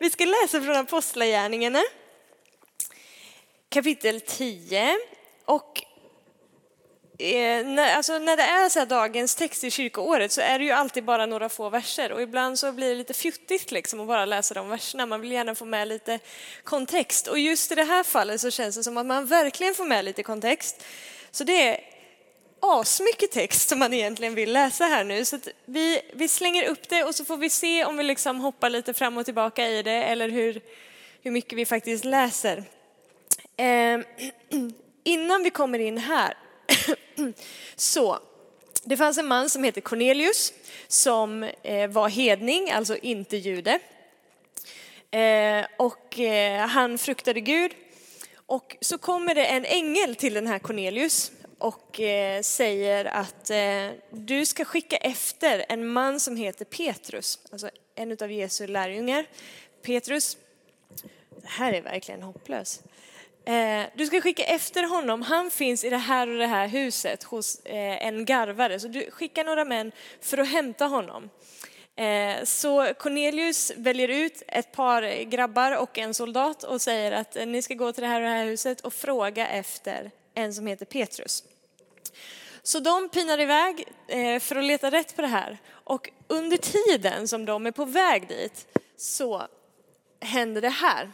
[0.00, 1.82] Vi ska läsa från Apostlagärningarna,
[3.68, 4.98] kapitel 10.
[5.44, 5.82] Och
[7.18, 10.70] eh, när, alltså när det är så dagens text i kyrkoåret så är det ju
[10.70, 14.24] alltid bara några få verser och ibland så blir det lite fjuttigt liksom att bara
[14.24, 15.06] läsa de verserna.
[15.06, 16.18] Man vill gärna få med lite
[16.64, 19.84] kontext och just i det här fallet så känns det som att man verkligen får
[19.84, 20.84] med lite kontext.
[21.30, 21.80] Så det är
[22.60, 25.24] asmycket text som man egentligen vill läsa här nu.
[25.24, 28.70] Så vi, vi slänger upp det och så får vi se om vi liksom hoppar
[28.70, 30.60] lite fram och tillbaka i det eller hur,
[31.22, 32.64] hur mycket vi faktiskt läser.
[33.56, 34.00] Eh,
[35.04, 36.34] innan vi kommer in här
[37.76, 38.18] så
[38.84, 40.52] det fanns en man som heter Cornelius
[40.88, 43.78] som eh, var hedning, alltså inte jude.
[45.10, 47.72] Eh, och eh, han fruktade Gud.
[48.46, 53.90] Och så kommer det en ängel till den här Cornelius och eh, säger att eh,
[54.10, 59.26] du ska skicka efter en man som heter Petrus, alltså en av Jesu lärjungar.
[59.82, 60.36] Petrus,
[61.42, 62.82] det här är verkligen hopplöst.
[63.44, 67.22] Eh, du ska skicka efter honom, han finns i det här och det här huset
[67.22, 71.30] hos eh, en garvare, så du skickar några män för att hämta honom.
[71.96, 77.46] Eh, så Cornelius väljer ut ett par grabbar och en soldat och säger att eh,
[77.46, 80.66] ni ska gå till det här och det här huset och fråga efter en som
[80.66, 81.44] heter Petrus.
[82.62, 85.58] Så de pinar iväg eh, för att leta rätt på det här.
[85.70, 89.46] Och under tiden som de är på väg dit så
[90.20, 91.12] händer det här.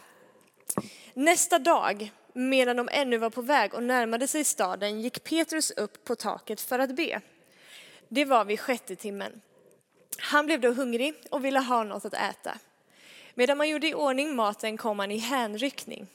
[1.14, 6.04] Nästa dag, medan de ännu var på väg och närmade sig staden, gick Petrus upp
[6.04, 7.20] på taket för att be.
[8.08, 9.40] Det var vid sjätte timmen.
[10.18, 12.58] Han blev då hungrig och ville ha något att äta.
[13.34, 16.06] Medan man gjorde i ordning maten kom han i hänryckning.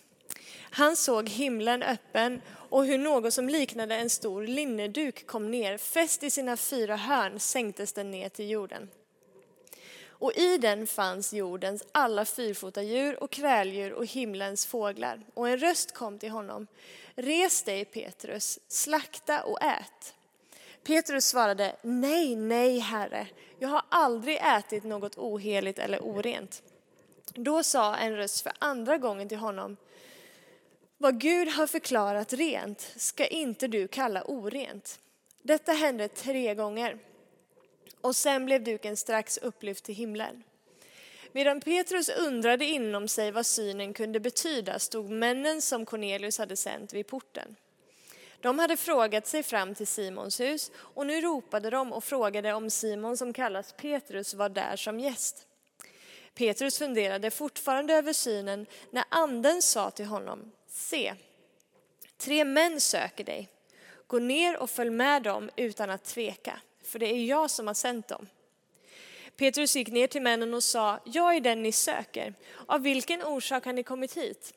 [0.71, 6.23] Han såg himlen öppen och hur något som liknade en stor linneduk kom ner, fäst
[6.23, 8.89] i sina fyra hörn sänktes den ner till jorden.
[10.19, 15.25] Och i den fanns jordens alla fyrfotadjur och kräldjur och himlens fåglar.
[15.33, 16.67] Och en röst kom till honom.
[17.15, 20.13] Res dig Petrus, slakta och ät.
[20.83, 23.27] Petrus svarade, nej, nej, Herre,
[23.59, 26.63] jag har aldrig ätit något oheligt eller orent.
[27.33, 29.77] Då sa en röst för andra gången till honom,
[31.01, 34.99] vad Gud har förklarat rent ska inte du kalla orent.
[35.41, 36.99] Detta hände tre gånger.
[38.01, 40.43] Och sen blev duken strax upplyft till himlen.
[41.31, 46.93] Medan Petrus undrade inom sig vad synen kunde betyda stod männen som Cornelius hade sänt
[46.93, 47.55] vid porten.
[48.41, 52.69] De hade frågat sig fram till Simons hus och nu ropade de och frågade om
[52.69, 55.47] Simon som kallas Petrus var där som gäst.
[56.33, 61.13] Petrus funderade fortfarande över synen när anden sa till honom, se,
[62.17, 63.49] tre män söker dig.
[64.07, 67.73] Gå ner och följ med dem utan att tveka, för det är jag som har
[67.73, 68.27] sänt dem.
[69.37, 72.33] Petrus gick ner till männen och sa, jag är den ni söker.
[72.65, 74.53] Av vilken orsak har ni kommit hit?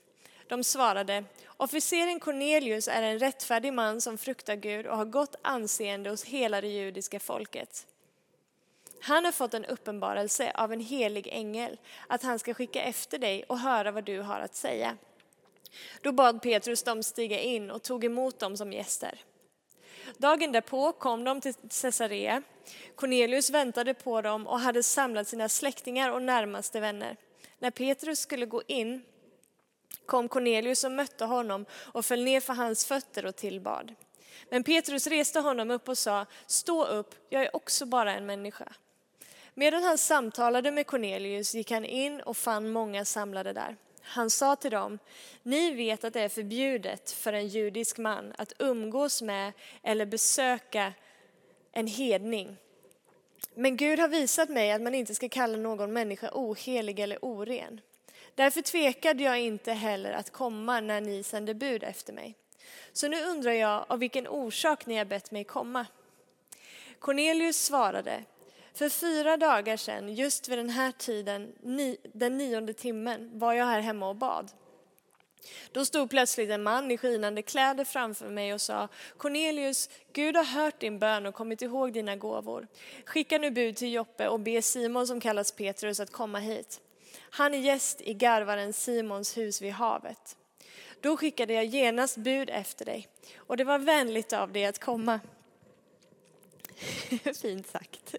[0.49, 6.11] De svarade, officeren Cornelius är en rättfärdig man som fruktar Gud och har gott anseende
[6.11, 7.87] hos hela det judiska folket.
[9.01, 13.45] Han har fått en uppenbarelse av en helig ängel att han ska skicka efter dig
[13.49, 14.97] och höra vad du har att säga.
[16.01, 19.19] Då bad Petrus dem stiga in och tog emot dem som gäster.
[20.19, 22.43] Dagen därpå kom de till Caesarea.
[22.95, 27.17] Cornelius väntade på dem och hade samlat sina släktingar och närmaste vänner.
[27.59, 29.03] När Petrus skulle gå in
[30.07, 33.95] kom Cornelius och mötte honom och föll ner för hans fötter och tillbad.
[34.51, 38.73] Men Petrus reste honom upp och sa, stå upp, jag är också bara en människa.
[39.55, 43.77] Medan han samtalade med Cornelius gick han in och fann många samlade där.
[44.03, 44.99] Han sa till dem,
[45.43, 49.53] ni vet att det är förbjudet för en judisk man att umgås med
[49.83, 50.93] eller besöka
[51.73, 52.57] en hedning.
[53.55, 57.81] Men Gud har visat mig att man inte ska kalla någon människa ohelig eller oren.
[58.35, 62.35] Därför tvekade jag inte heller att komma när ni sände bud efter mig.
[62.93, 65.87] Så nu undrar jag av vilken orsak ni har bett mig komma.
[66.99, 68.25] Cornelius svarade,
[68.75, 71.53] för fyra dagar sedan, just vid den här tiden,
[72.13, 74.51] den nionde timmen, var jag här hemma och bad.
[75.73, 80.45] Då stod plötsligt en man i skinande kläder framför mig och sa, Cornelius, Gud har
[80.45, 82.67] hört din bön och kommit ihåg dina gåvor.
[83.05, 86.81] Skicka nu bud till Joppe och be Simon som kallas Petrus att komma hit.
[87.31, 90.37] Han är gäst i garvaren Simons hus vid havet.
[91.01, 95.21] Då skickade jag genast bud efter dig och det var vänligt av dig att komma.
[97.43, 98.15] Fint sagt.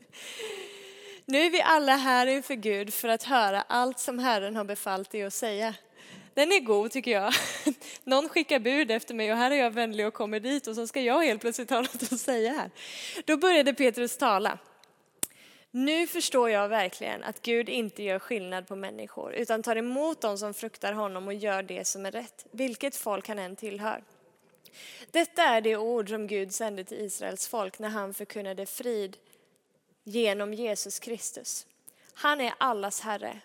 [1.25, 5.11] Nu är vi alla här inför Gud för att höra allt som Herren har befallt
[5.11, 5.75] dig att säga.
[6.33, 7.33] Den är god tycker jag.
[8.03, 10.87] Någon skickar bud efter mig och här är jag vänlig och kommer dit och så
[10.87, 12.71] ska jag helt plötsligt ha något att säga här.
[13.25, 14.57] Då började Petrus tala.
[15.71, 20.37] Nu förstår jag verkligen att Gud inte gör skillnad på människor utan tar emot dem
[20.37, 24.03] som fruktar honom och gör det som är rätt, vilket folk han än tillhör.
[25.11, 29.17] Detta är det ord som Gud sände till Israels folk när han förkunnade frid
[30.03, 31.67] genom Jesus Kristus.
[32.13, 33.39] Han är allas Herre.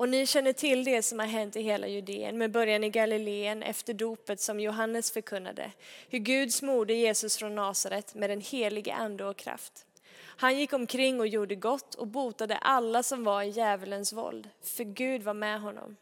[0.00, 3.62] Och ni känner till det som har hänt i hela Judeen med början i Galileen
[3.62, 5.72] efter dopet som Johannes förkunnade.
[6.08, 9.86] Hur Gud smorde Jesus från Nasaret med den helige ande och kraft.
[10.16, 14.84] Han gick omkring och gjorde gott och botade alla som var i djävulens våld, för
[14.84, 15.96] Gud var med honom.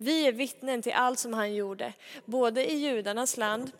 [0.00, 1.92] Vi är vittnen till allt som han gjorde,
[2.24, 3.70] både i judarnas land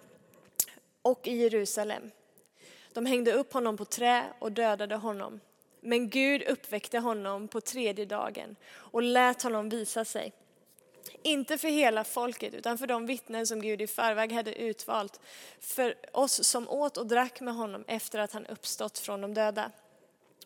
[1.03, 2.11] och i Jerusalem.
[2.93, 5.41] De hängde upp honom på trä och dödade honom.
[5.81, 10.33] Men Gud uppväckte honom på tredje dagen och lät honom visa sig.
[11.23, 15.21] Inte för hela folket utan för de vittnen som Gud i förväg hade utvalt.
[15.61, 19.71] För oss som åt och drack med honom efter att han uppstått från de döda.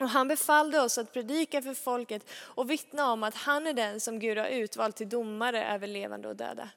[0.03, 4.01] Och han befallde oss att predika för folket och vittna om att han är den
[4.01, 6.69] som Gud har utvalt till domare över levande och döda.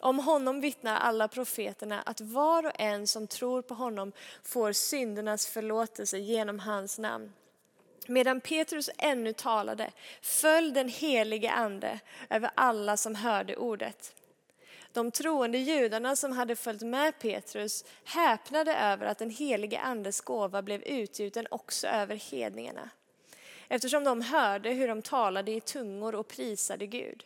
[0.00, 4.12] Om honom vittnar alla profeterna att var och en som tror på honom
[4.44, 7.32] får syndernas förlåtelse genom hans namn.
[8.06, 9.90] Medan Petrus ännu talade
[10.22, 12.00] föll den helige ande
[12.30, 14.14] över alla som hörde ordet.
[14.98, 20.62] De troende judarna som hade följt med Petrus häpnade över att den helige andes gåva
[20.62, 22.90] blev utgjuten också över hedningarna.
[23.68, 27.24] Eftersom de hörde hur de talade i tungor och prisade Gud.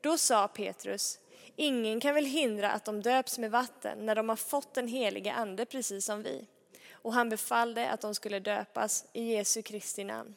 [0.00, 1.18] Då sa Petrus,
[1.56, 5.32] ingen kan väl hindra att de döps med vatten när de har fått den helige
[5.32, 6.46] ande precis som vi
[6.92, 10.34] och han befallde att de skulle döpas i Jesu Kristi namn.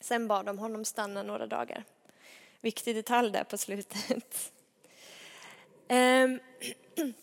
[0.00, 1.84] Sen bad de honom stanna några dagar.
[2.60, 4.52] Viktig detalj där på slutet.
[5.92, 6.40] Ehm,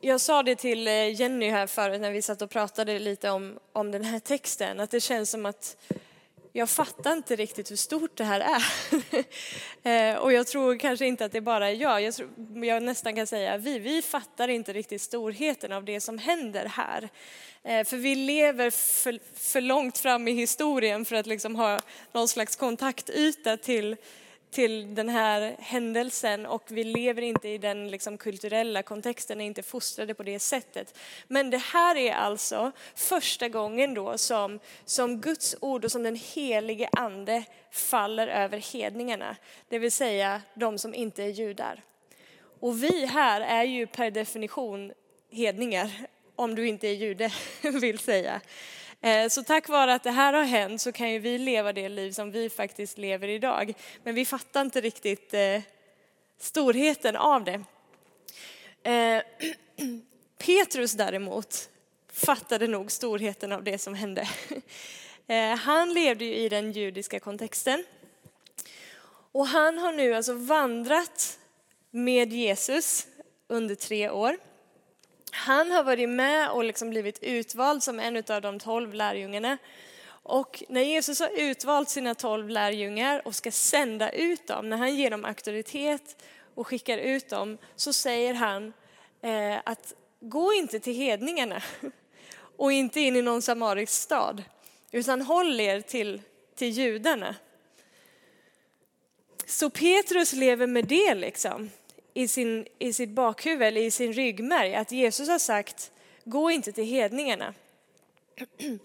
[0.00, 3.58] jag sa det till eh, Jenny här förut när vi satt och pratade lite om,
[3.72, 5.76] om den här texten, att det känns som att
[6.52, 8.64] jag fattar inte riktigt hur stort det här är.
[9.82, 12.30] Eh, och jag tror kanske inte att det bara är jag, jag, tror,
[12.64, 17.08] jag nästan kan säga vi, vi fattar inte riktigt storheten av det som händer här.
[17.62, 21.80] Eh, för vi lever för, för långt fram i historien för att liksom ha
[22.12, 23.96] någon slags kontaktyta till
[24.50, 29.62] till den här händelsen och vi lever inte i den liksom kulturella kontexten, är inte
[29.62, 30.98] fostrade på det sättet.
[31.28, 36.16] Men det här är alltså första gången då som, som Guds ord och som den
[36.16, 39.36] helige ande faller över hedningarna,
[39.68, 41.82] det vill säga de som inte är judar.
[42.60, 44.92] Och vi här är ju per definition
[45.30, 45.90] hedningar,
[46.36, 47.32] om du inte är jude
[47.80, 48.40] vill säga.
[49.00, 51.88] Eh, så tack vare att det här har hänt så kan ju vi leva det
[51.88, 53.74] liv som vi faktiskt lever idag.
[54.04, 55.60] Men vi fattar inte riktigt eh,
[56.38, 57.62] storheten av det.
[58.90, 59.22] Eh,
[60.38, 61.68] Petrus däremot
[62.12, 64.28] fattade nog storheten av det som hände.
[65.58, 67.84] Han levde ju i den judiska kontexten.
[69.32, 71.38] Och han har nu alltså vandrat
[71.90, 73.06] med Jesus
[73.48, 74.36] under tre år.
[75.30, 79.58] Han har varit med och liksom blivit utvald som en av de tolv lärjungarna.
[80.22, 84.96] Och när Jesus har utvalt sina tolv lärjungar och ska sända ut dem, när han
[84.96, 86.22] ger dem auktoritet
[86.54, 88.72] och skickar ut dem, så säger han
[89.22, 91.62] eh, att gå inte till hedningarna
[92.56, 94.42] och inte in i någon samarisk stad,
[94.90, 96.22] utan håll er till,
[96.54, 97.34] till judarna.
[99.46, 101.70] Så Petrus lever med det liksom
[102.14, 105.92] i, sin, i sitt bakhuvud eller i sin ryggmärg att Jesus har sagt
[106.24, 107.54] gå inte till hedningarna.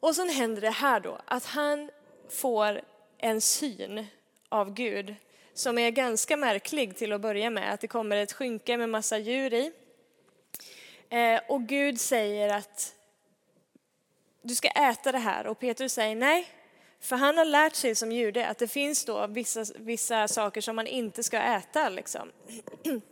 [0.00, 1.90] Och sen händer det här då att han
[2.28, 2.80] får
[3.18, 4.06] en syn
[4.48, 5.14] av Gud
[5.54, 7.74] som är ganska märklig till att börja med.
[7.74, 9.72] Att det kommer ett skynke med massa djur i.
[11.08, 12.94] Eh, och Gud säger att
[14.42, 16.46] du ska äta det här och Petrus säger nej,
[17.00, 20.76] för han har lärt sig som jude att det finns då vissa, vissa saker som
[20.76, 21.88] man inte ska äta.
[21.88, 22.32] Liksom.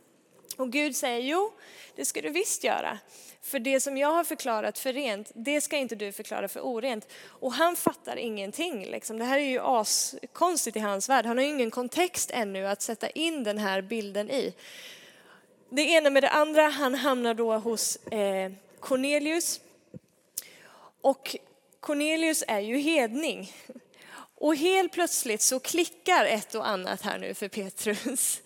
[0.57, 1.53] Och Gud säger, jo,
[1.95, 2.99] det ska du visst göra.
[3.41, 7.07] För det som jag har förklarat för rent, det ska inte du förklara för orent.
[7.25, 8.85] Och han fattar ingenting.
[8.85, 9.17] Liksom.
[9.17, 11.25] Det här är ju askonstigt i hans värld.
[11.25, 14.53] Han har ju ingen kontext ännu att sätta in den här bilden i.
[15.69, 19.61] Det ena med det andra, han hamnar då hos eh, Cornelius.
[21.01, 21.35] Och
[21.87, 23.51] Cornelius är ju hedning.
[24.35, 28.41] Och helt plötsligt så klickar ett och annat här nu för Petrus.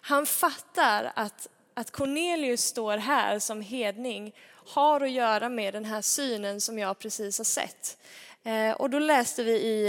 [0.00, 6.02] Han fattar att, att Cornelius står här som hedning har att göra med den här
[6.02, 7.98] synen som jag precis har sett.
[8.42, 9.88] Eh, och då läste vi i,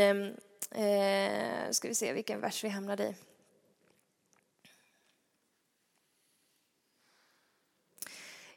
[0.71, 3.15] eh, ska vi se vilken vers vi hamnade i.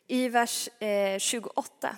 [0.06, 1.96] I vers eh, 28.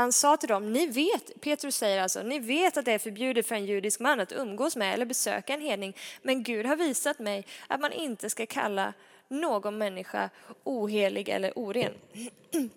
[0.00, 3.46] Han sa till dem, ni vet, Petrus säger alltså, ni vet att det är förbjudet
[3.46, 7.18] för en judisk man att umgås med eller besöka en hedning, men Gud har visat
[7.18, 8.94] mig att man inte ska kalla
[9.28, 10.30] någon människa
[10.64, 11.92] ohelig eller oren.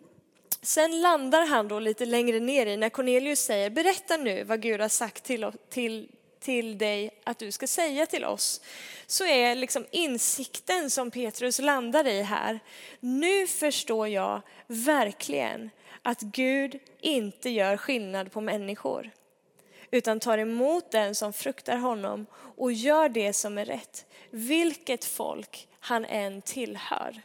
[0.62, 4.82] Sen landar han då lite längre ner i när Cornelius säger, berätta nu vad Gud
[4.82, 8.62] har sagt till, till, till dig att du ska säga till oss.
[9.08, 12.60] Så är liksom insikten som Petrus landar i här,
[13.00, 15.70] nu förstår jag verkligen
[16.04, 19.12] att Gud inte gör skillnad på människor
[19.92, 22.26] utan tar emot den som fruktar honom
[22.58, 27.22] och gör det som är rätt, vilket folk han än tillhör.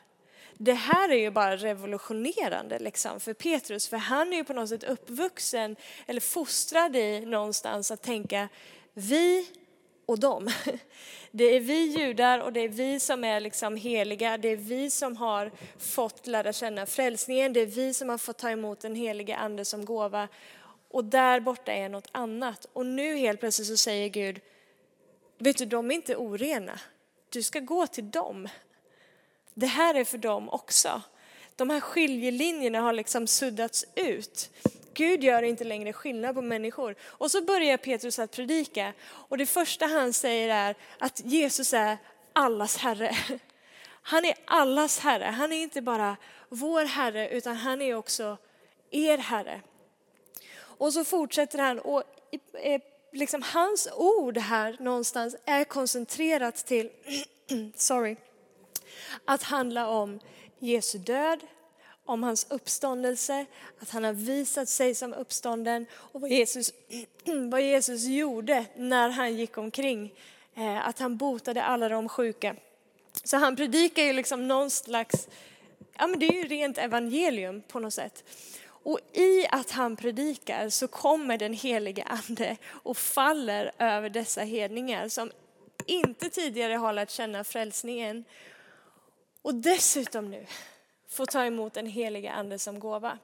[0.54, 4.68] Det här är ju bara revolutionerande liksom för Petrus, för han är ju på något
[4.68, 8.48] sätt uppvuxen eller fostrad i någonstans att tänka
[8.94, 9.46] vi
[10.08, 10.48] och dem.
[11.30, 14.38] Det är vi judar och det är vi som är liksom heliga.
[14.38, 17.52] Det är vi som har fått lära känna frälsningen.
[17.52, 20.28] Det är vi som har fått ta emot den helige ande som gåva.
[20.88, 22.66] Och där borta är något annat.
[22.72, 24.40] Och nu helt plötsligt så säger Gud,
[25.38, 26.80] vet du, de är inte orena.
[27.28, 28.48] Du ska gå till dem.
[29.54, 31.02] Det här är för dem också.
[31.56, 34.50] De här skiljelinjerna har liksom suddats ut.
[34.98, 36.94] Gud gör inte längre skillnad på människor.
[37.02, 41.98] Och så börjar Petrus att predika och det första han säger är att Jesus är
[42.32, 43.16] allas Herre.
[44.02, 45.24] Han är allas Herre.
[45.24, 46.16] Han är inte bara
[46.48, 48.36] vår Herre utan han är också
[48.90, 49.60] er Herre.
[50.60, 52.02] Och så fortsätter han och
[53.12, 56.90] liksom hans ord här någonstans är koncentrerat till,
[57.74, 58.16] sorry,
[59.24, 60.20] att handla om
[60.58, 61.40] Jesu död,
[62.08, 63.46] om hans uppståndelse,
[63.78, 66.72] att han har visat sig som uppstånden och vad Jesus,
[67.50, 70.14] vad Jesus gjorde när han gick omkring.
[70.54, 72.56] Eh, att han botade alla de sjuka.
[73.24, 75.28] Så han predikar ju liksom någon slags,
[75.98, 78.24] ja men det är ju rent evangelium på något sätt.
[78.64, 85.08] Och i att han predikar så kommer den helige ande och faller över dessa hedningar
[85.08, 85.30] som
[85.86, 88.24] inte tidigare har lärt känna frälsningen.
[89.42, 90.46] Och dessutom nu
[91.08, 93.18] får ta emot den heliga ande som gåva.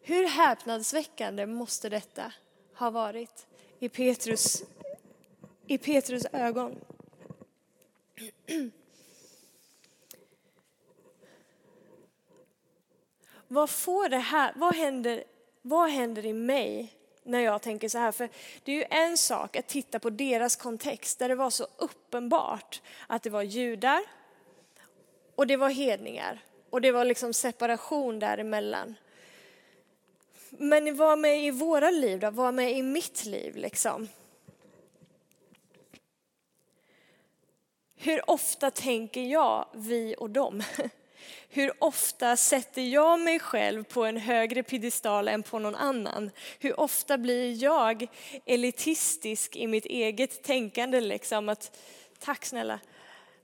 [0.00, 2.32] Hur häpnadsväckande måste detta
[2.74, 3.46] ha varit
[3.78, 4.62] i Petrus,
[5.66, 6.80] i Petrus ögon?
[13.48, 15.24] Vad får det här, vad händer,
[15.62, 18.12] vad händer i mig när jag tänker så här?
[18.12, 18.28] För
[18.64, 22.82] det är ju en sak att titta på deras kontext där det var så uppenbart
[23.06, 24.02] att det var judar
[25.34, 26.40] och det var hedningar.
[26.70, 28.94] Och det var liksom separation däremellan.
[30.50, 32.30] Men var med i våra liv då?
[32.30, 34.08] var med i mitt liv liksom?
[37.96, 40.62] Hur ofta tänker jag vi och dem?
[41.48, 46.30] Hur ofta sätter jag mig själv på en högre piedestal än på någon annan?
[46.58, 48.06] Hur ofta blir jag
[48.46, 51.78] elitistisk i mitt eget tänkande liksom att
[52.18, 52.80] tack snälla,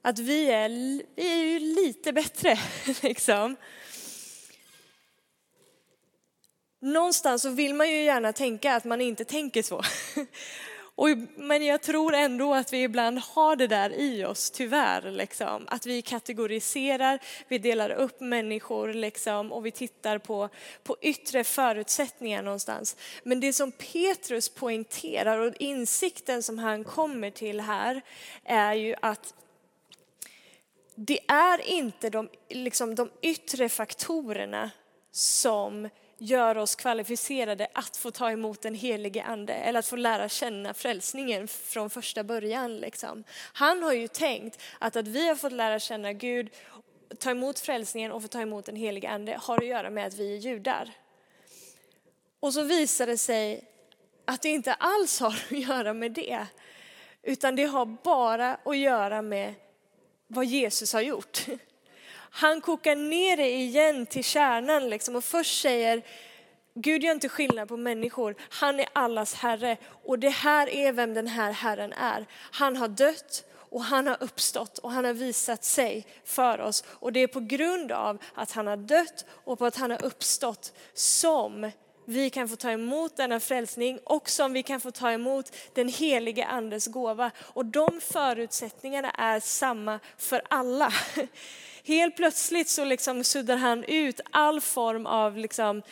[0.05, 0.69] att vi är,
[1.17, 2.59] vi är ju lite bättre.
[3.03, 3.57] Liksom.
[6.81, 9.83] Någonstans så vill man ju gärna tänka att man inte tänker så.
[10.97, 15.11] Och, men jag tror ändå att vi ibland har det där i oss, tyvärr.
[15.11, 15.65] Liksom.
[15.69, 17.19] Att vi kategoriserar,
[17.49, 20.49] vi delar upp människor liksom, och vi tittar på,
[20.83, 22.97] på yttre förutsättningar någonstans.
[23.23, 28.03] Men det som Petrus poängterar och insikten som han kommer till här
[28.45, 29.35] är ju att
[30.95, 34.71] det är inte de, liksom, de yttre faktorerna
[35.11, 40.29] som gör oss kvalificerade att få ta emot den helige ande eller att få lära
[40.29, 42.77] känna frälsningen från första början.
[42.77, 43.25] Liksom.
[43.53, 46.51] Han har ju tänkt att att vi har fått lära känna Gud,
[47.19, 50.15] ta emot frälsningen och få ta emot den helige ande har att göra med att
[50.15, 50.91] vi är judar.
[52.41, 53.65] Och så visar det sig
[54.25, 56.47] att det inte alls har att göra med det,
[57.23, 59.55] utan det har bara att göra med
[60.27, 61.47] vad Jesus har gjort.
[62.31, 66.03] Han kokar ner det igen till kärnan liksom och först säger
[66.75, 68.35] Gud gör inte skillnad på människor.
[68.39, 72.27] Han är allas Herre och det här är vem den här Herren är.
[72.33, 76.85] Han har dött och han har uppstått och han har visat sig för oss.
[76.89, 80.05] Och det är på grund av att han har dött och på att han har
[80.05, 81.71] uppstått som
[82.05, 85.89] vi kan få ta emot denna frälsning och som vi kan få ta emot den
[85.89, 87.31] helige andes gåva.
[87.39, 90.93] Och de förutsättningarna är samma för alla.
[91.85, 95.83] Helt plötsligt så liksom suddar han ut all form av liksom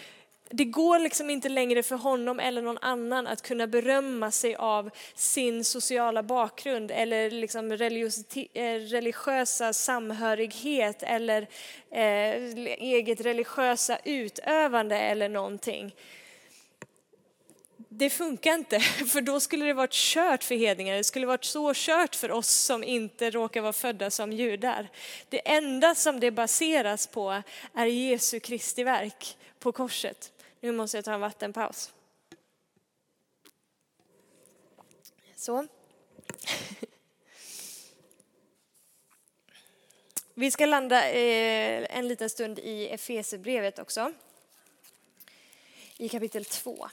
[0.52, 4.90] det går liksom inte längre för honom eller någon annan att kunna berömma sig av
[5.14, 7.76] sin sociala bakgrund eller liksom eh,
[8.80, 11.42] religiösa samhörighet eller
[11.90, 15.94] eh, eget religiösa utövande eller någonting.
[17.88, 18.80] Det funkar inte,
[19.12, 20.96] för då skulle det varit kört för hedningar.
[20.96, 24.88] Det skulle varit så kört för oss som inte råkar vara födda som judar.
[25.28, 27.42] Det enda som det baseras på
[27.74, 30.31] är Jesu Kristi verk på korset.
[30.62, 31.92] Nu måste jag ta en vattenpaus.
[35.36, 35.66] Så.
[40.34, 44.12] Vi ska landa eh, en liten stund i Efesierbrevet också.
[45.96, 46.88] I kapitel 2.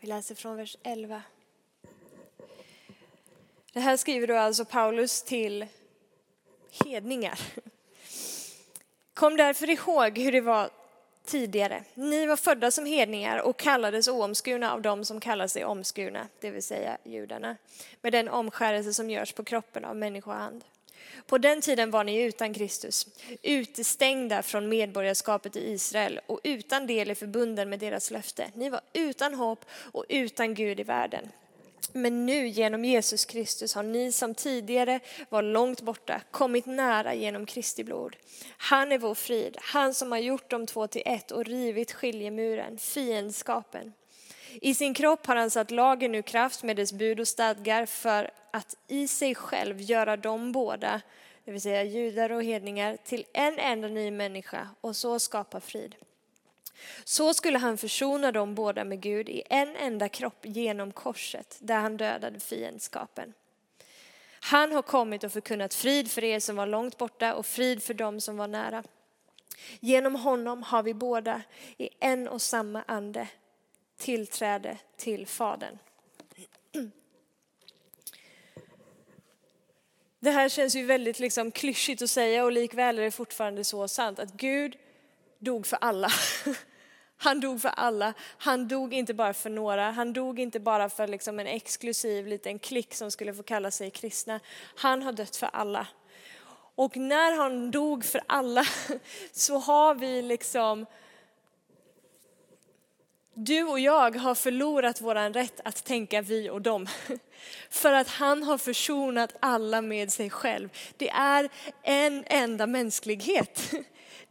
[0.00, 1.22] Vi läser från vers 11.
[3.76, 5.66] Det här skriver då alltså Paulus till
[6.84, 7.40] hedningar.
[9.14, 10.70] Kom därför ihåg hur det var
[11.24, 11.84] tidigare.
[11.94, 16.50] Ni var födda som hedningar och kallades oomskurna av dem som kallar sig omskurna, det
[16.50, 17.56] vill säga judarna,
[18.02, 20.64] med den omskärelse som görs på kroppen av människohand.
[21.26, 23.06] På den tiden var ni utan Kristus,
[23.42, 28.50] utestängda från medborgarskapet i Israel och utan del i förbunden med deras löfte.
[28.54, 31.28] Ni var utan hopp och utan Gud i världen.
[31.96, 37.46] Men nu genom Jesus Kristus har ni som tidigare var långt borta kommit nära genom
[37.46, 38.16] Kristi blod.
[38.56, 42.78] Han är vår frid, han som har gjort de två till ett och rivit skiljemuren,
[42.78, 43.92] fiendskapen.
[44.60, 48.30] I sin kropp har han satt lagen ur kraft med dess bud och stadgar för
[48.50, 51.00] att i sig själv göra dem båda,
[51.44, 55.94] det vill säga judar och hedningar, till en enda ny människa och så skapa frid.
[57.04, 61.74] Så skulle han försona dem båda med Gud i en enda kropp genom korset där
[61.74, 63.34] han dödade fiendskapen.
[64.40, 67.94] Han har kommit och förkunnat frid för er som var långt borta och frid för
[67.94, 68.84] dem som var nära.
[69.80, 71.42] Genom honom har vi båda
[71.78, 73.28] i en och samma ande
[73.96, 75.78] tillträde till Fadern.
[80.20, 83.88] Det här känns ju väldigt liksom klyschigt att säga och likväl är det fortfarande så
[83.88, 84.76] sant att Gud
[85.38, 86.08] dog för alla.
[87.18, 88.14] Han dog för alla.
[88.38, 89.90] Han dog inte bara för några.
[89.90, 93.90] Han dog inte bara för liksom en exklusiv liten klick som skulle få kalla sig
[93.90, 94.40] kristna.
[94.76, 95.86] Han har dött för alla.
[96.74, 98.64] Och när han dog för alla
[99.32, 100.86] så har vi liksom
[103.38, 106.86] du och jag har förlorat vår rätt att tänka vi och dem.
[107.70, 110.68] För att han har försonat alla med sig själv.
[110.96, 111.48] Det är
[111.82, 113.72] en enda mänsklighet.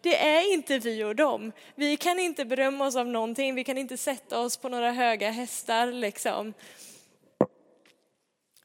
[0.05, 1.51] Det är inte vi och dem.
[1.75, 5.31] Vi kan inte berömma oss av någonting, vi kan inte sätta oss på några höga
[5.31, 6.53] hästar liksom.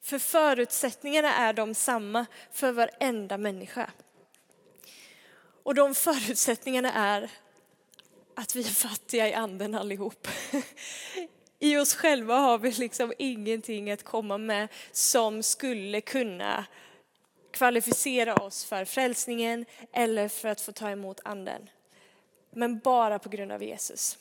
[0.02, 3.90] För förutsättningarna är de samma för varenda människa.
[5.62, 7.30] Och de förutsättningarna är
[8.36, 10.28] att vi är fattiga i anden allihop.
[11.58, 16.66] I oss själva har vi liksom ingenting att komma med som skulle kunna
[17.60, 21.68] kvalificera oss för frälsningen eller för att få ta emot anden.
[22.50, 24.18] Men bara på grund av Jesus.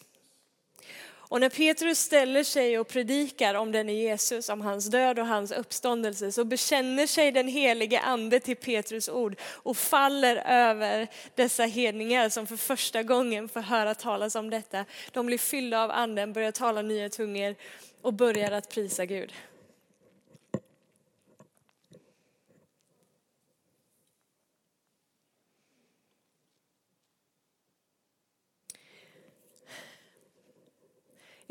[1.02, 5.52] Och när Petrus ställer sig och predikar om denne Jesus, om hans död och hans
[5.52, 12.30] uppståndelse, så bekänner sig den helige ande till Petrus ord och faller över dessa hedningar
[12.30, 14.86] som för första gången får höra talas om detta.
[15.12, 17.56] De blir fyllda av anden, börjar tala nya tungor
[18.02, 19.34] och börjar att prisa Gud.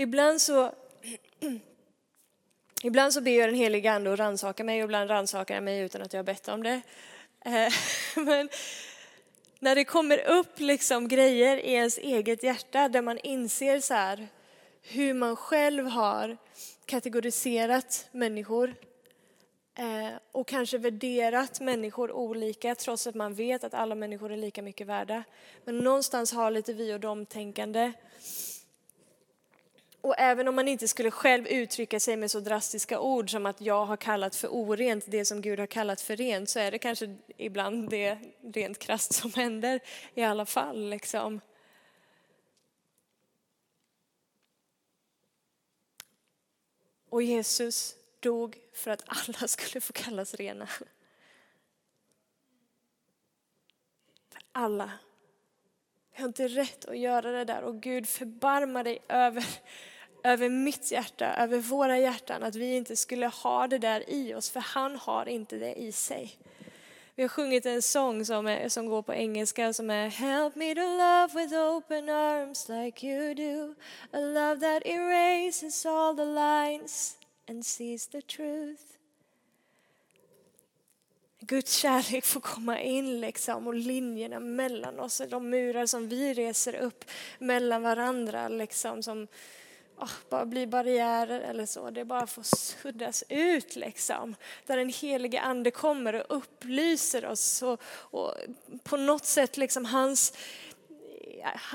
[0.01, 0.73] Ibland så,
[2.83, 5.81] ibland så ber jag den heliga ande att rannsaka mig och ibland rannsakar jag mig
[5.81, 6.81] utan att jag har bett om det.
[7.45, 7.73] Eh,
[8.17, 8.49] men
[9.59, 14.29] när det kommer upp liksom grejer i ens eget hjärta där man inser så här,
[14.83, 16.37] hur man själv har
[16.87, 18.75] kategoriserat människor
[19.79, 24.63] eh, och kanske värderat människor olika trots att man vet att alla människor är lika
[24.63, 25.25] mycket värda.
[25.65, 27.93] Men någonstans har lite vi och dem-tänkande
[30.09, 33.61] och även om man inte skulle själv uttrycka sig med så drastiska ord som att
[33.61, 36.79] jag har kallat för orent det som Gud har kallat för rent så är det
[36.79, 38.19] kanske ibland det
[38.55, 39.81] rent krasst som händer
[40.15, 40.91] i alla fall.
[40.91, 41.41] Liksom.
[47.11, 50.67] Och Jesus dog för att alla skulle få kallas rena.
[50.67, 50.87] För
[54.53, 54.91] alla
[56.19, 59.47] jag har inte rätt att göra det där och Gud förbarma dig över,
[60.25, 64.51] över mitt hjärta, över våra hjärtan, att vi inte skulle ha det där i oss,
[64.51, 66.39] för han har inte det i sig.
[67.19, 70.75] Vi har sjungit en sång som, är, som går på engelska som är Help me
[70.75, 73.75] to love with open arms like you do
[74.13, 78.83] A love that erases all the lines and sees the truth
[81.41, 86.75] Guds kärlek får komma in liksom och linjerna mellan oss, de murar som vi reser
[86.75, 87.05] upp
[87.39, 89.27] mellan varandra liksom som
[90.01, 91.91] oh, bara blir barriärer eller så.
[91.91, 94.35] Det bara får suddas ut liksom.
[94.67, 98.35] Där den helige ande kommer och upplyser oss och, och
[98.83, 100.33] på något sätt liksom hans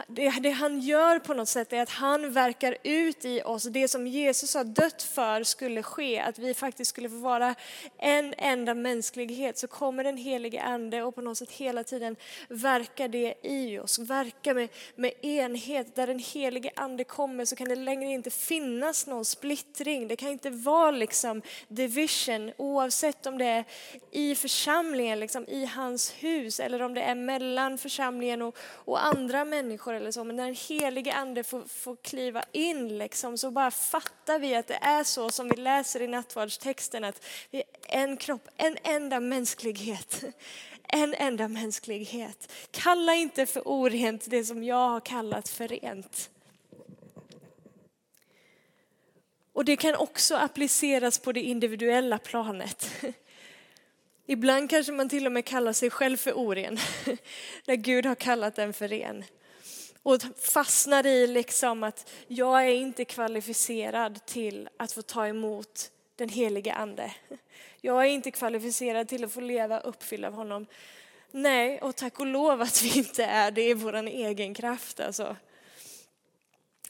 [0.08, 3.88] det, det, han gör på något sätt är att han verkar ut i oss det
[3.88, 7.56] som Jesus har dött för skulle ske, att vi faktiskt skulle få vara
[7.98, 9.58] en enda mänsklighet.
[9.58, 12.16] Så kommer den helige ande och på något sätt hela tiden
[12.50, 15.96] verkar det i oss, verkar med, med enhet.
[15.96, 20.08] Där den helige ande kommer så kan det längre inte finnas någon splittring.
[20.08, 23.66] Det kan inte vara liksom division oavsett om det är
[24.12, 29.46] i församlingen, liksom i hans hus eller om det är mellan församlingen och, och andra
[29.54, 33.72] människor eller så, men när den helige ande får, får kliva in liksom, så bara
[33.72, 37.64] fattar vi att det är så som vi läser i nattvardstexten, att vi är
[38.04, 40.24] en kropp, en enda mänsklighet.
[40.88, 42.52] En enda mänsklighet.
[42.72, 46.30] Kalla inte för orent det som jag har kallat för rent.
[49.54, 52.90] Och det kan också appliceras på det individuella planet.
[54.26, 56.78] Ibland kanske man till och med kallar sig själv för oren,
[57.66, 59.24] när Gud har kallat den för ren
[60.04, 66.30] och fastnar i liksom att jag är inte kvalificerad till att få ta emot den
[66.30, 67.16] helige ande.
[67.82, 70.66] Jag är inte kvalificerad till att få leva uppfylld av honom.
[71.32, 75.36] Nej, och tack och lov att vi inte är det i vår egen kraft alltså.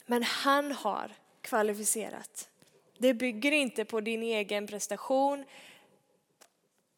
[0.06, 2.48] Men han har kvalificerat.
[2.98, 5.44] Det bygger inte på din egen prestation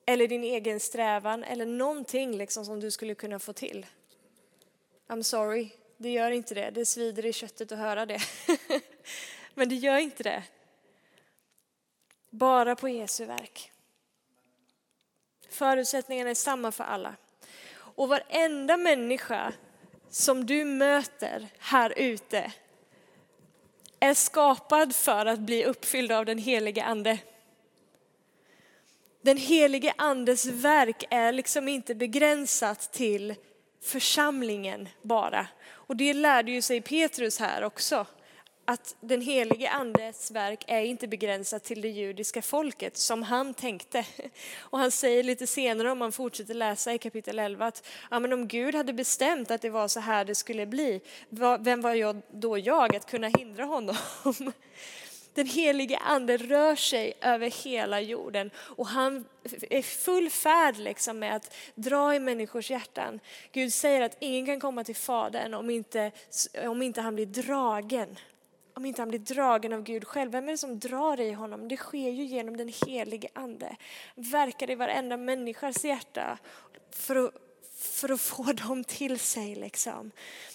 [0.07, 3.87] eller din egen strävan eller någonting liksom som du skulle kunna få till.
[5.09, 6.71] I'm sorry, det gör inte det.
[6.71, 8.21] Det svider i köttet att höra det.
[9.55, 10.43] Men det gör inte det.
[12.31, 13.73] Bara på Jesu verk.
[15.49, 17.17] Förutsättningarna är samma för alla.
[17.77, 19.53] Och varenda människa
[20.11, 22.53] som du möter här ute
[24.01, 27.19] är skapad för att bli uppfylld av den helige ande.
[29.23, 33.35] Den helige andes verk är liksom inte begränsat till
[33.87, 35.47] församlingen bara.
[35.69, 38.07] Och det lärde ju sig Petrus här också.
[38.65, 44.05] Att den helige andes verk är inte begränsat till det judiska folket som han tänkte.
[44.61, 48.33] Och han säger lite senare om man fortsätter läsa i kapitel 11 att ja, men
[48.33, 51.01] om Gud hade bestämt att det var så här det skulle bli,
[51.61, 53.97] vem var jag då jag att kunna hindra honom?
[55.37, 59.25] Den helige ande rör sig över hela jorden och han
[59.71, 63.21] är full färd liksom med att dra i människors hjärtan.
[63.53, 66.13] Gud säger att ingen kan komma till Fadern om inte,
[66.67, 68.19] om inte han blir dragen.
[68.75, 70.33] Om inte han blir dragen av Gud själv.
[70.33, 71.69] Vem är det som drar i honom?
[71.69, 73.77] Det sker ju genom den helige ande.
[74.15, 76.39] Verkar i varenda människas hjärta
[76.91, 77.35] för att,
[77.79, 79.55] för att få dem till sig.
[79.55, 80.11] Liksom.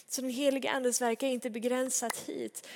[0.08, 2.68] Så den helige andes verk är inte begränsat hit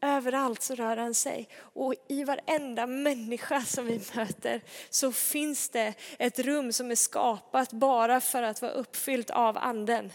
[0.00, 1.48] Överallt så rör han sig.
[1.58, 7.72] Och i varenda människa som vi möter så finns det ett rum som är skapat
[7.72, 10.12] bara för att vara uppfyllt av anden.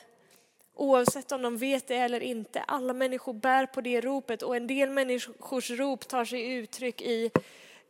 [0.76, 2.62] Oavsett om de vet det eller inte.
[2.62, 7.32] Alla människor bär på det ropet och en del människors rop tar sig uttryck i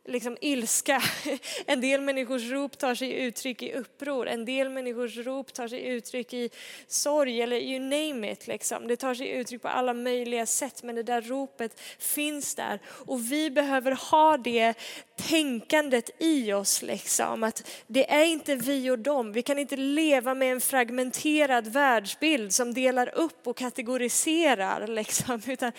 [0.04, 1.02] liksom ilska.
[1.66, 4.28] En del människors rop tar sig uttryck i uppror.
[4.28, 6.50] En del människors rop tar sig uttryck i
[6.86, 8.46] sorg eller you name it.
[8.46, 8.86] Liksom.
[8.88, 12.80] Det tar sig uttryck på alla möjliga sätt men det där ropet finns där.
[12.86, 14.74] Och vi behöver ha det
[15.16, 16.82] tänkandet i oss.
[16.82, 17.42] Liksom.
[17.42, 19.32] Att det är inte vi och dem.
[19.32, 24.86] Vi kan inte leva med en fragmenterad världsbild som delar upp och kategoriserar.
[24.86, 25.40] Liksom.
[25.46, 25.72] Utan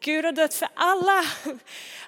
[0.00, 1.24] Gud har dött för alla.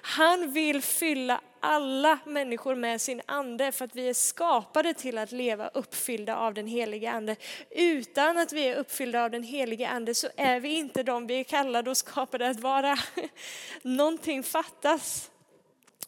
[0.01, 5.31] Han vill fylla alla människor med sin ande för att vi är skapade till att
[5.31, 7.35] leva uppfyllda av den helige ande.
[7.71, 11.39] Utan att vi är uppfyllda av den helige ande så är vi inte de vi
[11.39, 12.97] är kallade och skapade att vara.
[13.81, 15.31] Någonting fattas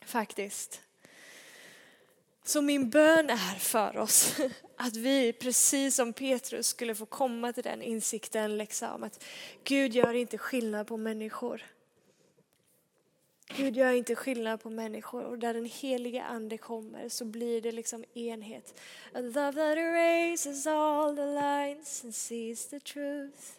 [0.08, 0.82] faktiskt.
[2.44, 4.36] Så min bön är för oss
[4.78, 9.24] att vi, precis som Petrus, skulle få komma till den insikten liksom, att
[9.64, 11.64] Gud gör inte skillnad på människor.
[13.56, 17.72] Gud gör inte skillnad på människor och där den heliga ande kommer så blir det
[17.72, 18.80] liksom enhet.
[19.14, 23.57] A love that erases all the lines and sees the truth.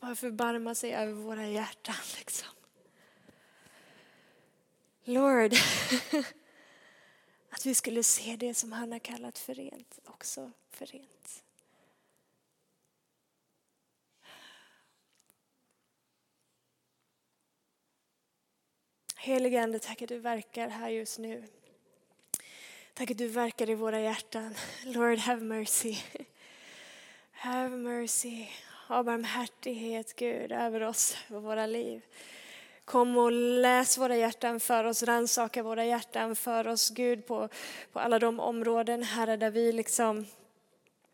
[0.00, 2.48] Bara förbarma sig över våra hjärtan liksom.
[5.04, 5.52] Lord,
[7.50, 11.44] att vi skulle se det som han har kallat för rent också för rent.
[19.16, 21.48] Helige Ande, tack att du verkar här just nu.
[22.94, 24.54] Tack att du verkar i våra hjärtan.
[24.84, 25.96] Lord, have mercy.
[27.32, 28.48] Have mercy.
[28.88, 32.02] Ha barmhärtighet, Gud, över oss och våra liv.
[32.84, 37.48] Kom och läs våra hjärtan för oss, rannsaka våra hjärtan för oss, Gud, på,
[37.92, 40.26] på alla de områden, Herre, där vi liksom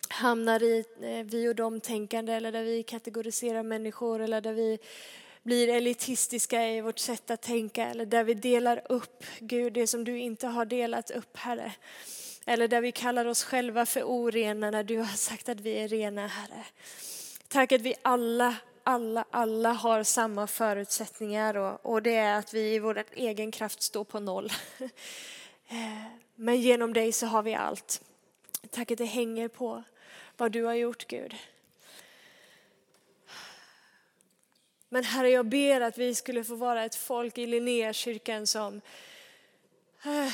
[0.08, 4.78] hamnar i eh, vi och dem-tänkande eller där vi kategoriserar människor eller där vi
[5.42, 10.04] blir elitistiska i vårt sätt att tänka eller där vi delar upp, Gud, det som
[10.04, 11.72] du inte har delat upp, Herre.
[12.46, 15.88] Eller där vi kallar oss själva för orena när du har sagt att vi är
[15.88, 16.64] rena, Herre.
[17.48, 22.74] Tack att vi alla, alla, alla har samma förutsättningar och, och det är att vi
[22.74, 24.52] i vår egen kraft står på noll.
[25.68, 26.04] Eh,
[26.34, 28.02] men genom dig så har vi allt.
[28.70, 29.82] Tack att det hänger på
[30.36, 31.34] vad du har gjort, Gud.
[34.88, 38.80] Men Herre, jag ber att vi skulle få vara ett folk i Linnékyrkan som,
[40.04, 40.32] eh,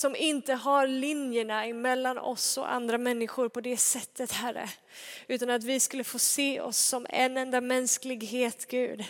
[0.00, 4.68] som inte har linjerna emellan oss och andra människor på det sättet, Herre.
[5.28, 9.04] Utan att vi skulle få se oss som en enda mänsklighet, Gud.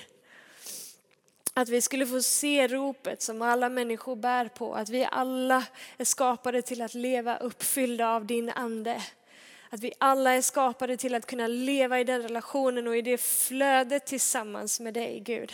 [1.55, 5.65] Att vi skulle få se ropet som alla människor bär på, att vi alla
[5.97, 9.03] är skapade till att leva uppfyllda av din ande.
[9.69, 13.19] Att vi alla är skapade till att kunna leva i den relationen och i det
[13.19, 15.53] flödet tillsammans med dig, Gud.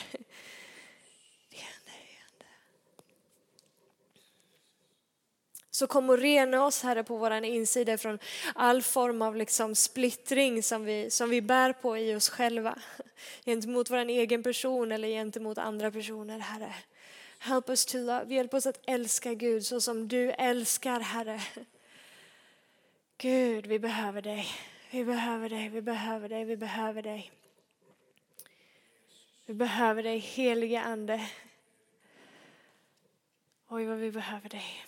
[5.76, 8.18] Så kom och rena oss Herre på vår insida från
[8.54, 12.78] all form av liksom splittring som vi, som vi bär på i oss själva.
[13.44, 16.74] Gentemot vår egen person eller gentemot andra personer Herre.
[17.38, 18.34] Help us to love.
[18.34, 21.40] Hjälp oss att älska Gud så som du älskar Herre.
[23.18, 24.46] Gud, vi behöver dig.
[24.90, 27.32] Vi behöver dig, vi behöver dig, vi behöver dig.
[29.46, 31.28] Vi behöver dig, helige Ande.
[33.68, 34.85] Oj, vad vi behöver dig.